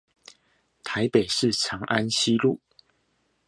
[0.83, 2.59] 臺北市長安西路